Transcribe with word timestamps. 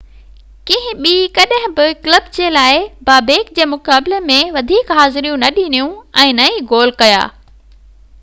ڪنهن 0.67 1.01
ٻي 1.01 1.09
ڪڏهن 1.33 1.73
بہ 1.79 1.83
ڪلب 2.07 2.31
جي 2.37 2.47
لاءِ 2.55 2.79
بابيڪ 3.09 3.51
جي 3.59 3.67
مقابلي 3.73 4.21
۾ 4.31 4.39
وڌيڪ 4.57 4.89
حاضريون 5.01 5.45
نہ 5.47 5.53
ڏنيون 5.59 5.93
۽ 6.25 6.33
نه 6.41 6.49
ئي 6.55 6.65
گول 6.73 6.95
ڪيا 7.03 7.21